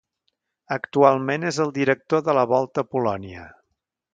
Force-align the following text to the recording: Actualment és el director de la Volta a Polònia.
Actualment 0.75 1.45
és 1.51 1.59
el 1.65 1.73
director 1.77 2.25
de 2.31 2.35
la 2.39 2.47
Volta 2.53 2.85
a 2.87 2.93
Polònia. 2.97 3.45